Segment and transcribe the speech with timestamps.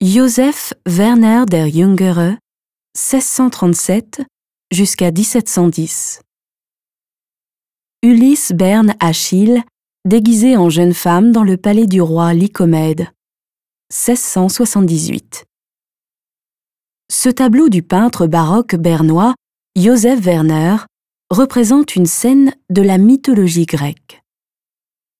[0.00, 2.38] Joseph Werner der Jüngere,
[2.94, 4.22] 1637
[4.70, 6.20] jusqu'à 1710.
[8.04, 9.64] Ulysse Berne Achille,
[10.04, 13.08] déguisé en jeune femme dans le palais du roi Lycomède,
[13.90, 15.46] 1678.
[17.10, 19.34] Ce tableau du peintre baroque bernois
[19.74, 20.76] Joseph Werner
[21.28, 24.22] représente une scène de la mythologie grecque.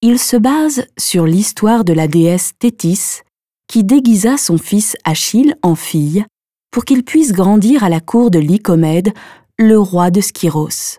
[0.02, 3.23] Il se base sur l'histoire de la déesse Thétis
[3.68, 6.24] qui déguisa son fils Achille en fille
[6.70, 9.12] pour qu'il puisse grandir à la cour de Lycomède,
[9.59, 10.98] le roi de Skyros.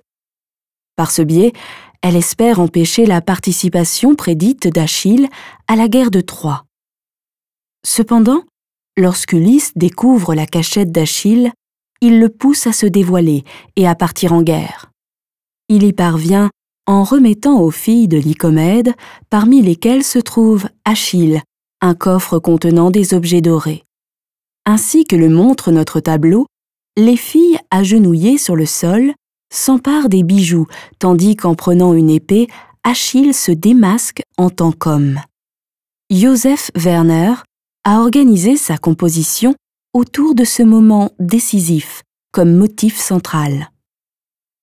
[0.96, 1.54] Par ce biais,
[2.02, 5.28] elle espère empêcher la participation prédite d'Achille
[5.68, 6.66] à la guerre de Troie.
[7.86, 8.44] Cependant,
[8.98, 11.52] lorsqu'Ulysse découvre la cachette d'Achille,
[12.02, 13.44] il le pousse à se dévoiler
[13.76, 14.92] et à partir en guerre.
[15.68, 16.50] Il y parvient
[16.88, 18.96] en remettant aux filles de Lycomède,
[19.30, 21.44] parmi lesquelles se trouve Achille,
[21.82, 23.84] un coffre contenant des objets dorés.
[24.66, 26.46] Ainsi que le montre notre tableau,
[26.98, 29.14] les filles agenouillées sur le sol
[29.52, 30.68] s'empare des bijoux,
[31.00, 32.48] tandis qu'en prenant une épée,
[32.84, 35.20] Achille se démasque en tant qu'homme.
[36.10, 37.34] Joseph Werner
[37.84, 39.56] a organisé sa composition
[39.94, 43.72] autour de ce moment décisif comme motif central.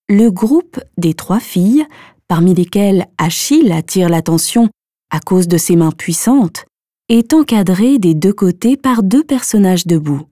[0.08, 1.84] Le groupe des trois filles,
[2.28, 4.68] parmi lesquelles Achille attire l'attention
[5.10, 6.64] à cause de ses mains puissantes,
[7.08, 10.26] est encadré des deux côtés par deux personnages debout.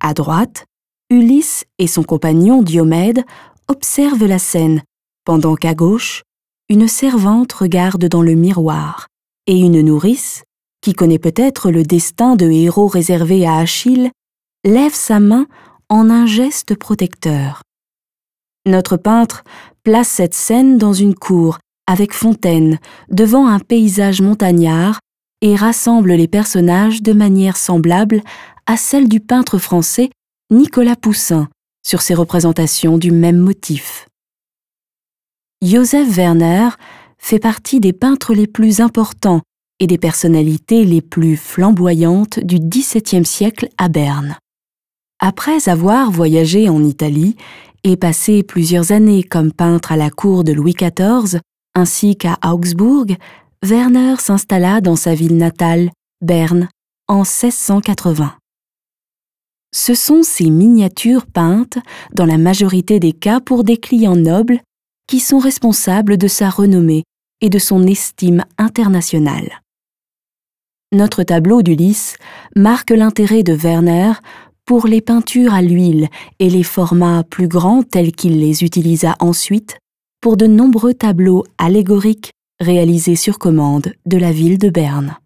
[0.00, 0.66] À droite,
[1.10, 3.24] Ulysse et son compagnon Diomède
[3.68, 4.82] observent la scène,
[5.24, 6.22] pendant qu'à gauche,
[6.68, 9.08] une servante regarde dans le miroir,
[9.46, 10.42] et une nourrice,
[10.82, 14.10] qui connaît peut-être le destin de héros réservé à Achille,
[14.64, 15.46] lève sa main
[15.88, 17.62] en un geste protecteur.
[18.66, 19.42] Notre peintre
[19.84, 22.78] place cette scène dans une cour, avec fontaine,
[23.10, 25.00] devant un paysage montagnard,
[25.42, 28.22] et rassemble les personnages de manière semblable
[28.66, 30.08] à celle du peintre français
[30.50, 31.48] Nicolas Poussin
[31.84, 34.06] sur ses représentations du même motif.
[35.60, 36.68] Joseph Werner
[37.18, 39.42] fait partie des peintres les plus importants
[39.80, 44.36] et des personnalités les plus flamboyantes du XVIIe siècle à Berne.
[45.18, 47.36] Après avoir voyagé en Italie
[47.84, 51.40] et passé plusieurs années comme peintre à la cour de Louis XIV,
[51.74, 53.06] ainsi qu'à Augsbourg,
[53.64, 55.90] Werner s'installa dans sa ville natale,
[56.20, 56.68] Berne,
[57.08, 58.34] en 1680
[59.72, 61.78] ce sont ces miniatures peintes,
[62.12, 64.60] dans la majorité des cas pour des clients nobles,
[65.08, 67.04] qui sont responsables de sa renommée
[67.40, 69.62] et de son estime internationale.
[70.92, 72.16] Notre tableau d'Ulysse
[72.54, 74.12] marque l'intérêt de Werner
[74.66, 76.08] pour les peintures à l'huile
[76.38, 79.78] et les formats plus grands tels qu'il les utilisa ensuite
[80.20, 85.16] pour de nombreux tableaux allégoriques réalisés sur commande de la ville de Berne.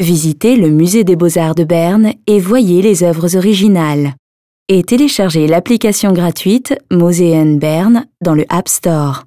[0.00, 4.14] Visitez le musée des beaux-arts de Berne et voyez les œuvres originales.
[4.68, 9.24] Et téléchargez l'application gratuite Moseen Berne dans le App Store.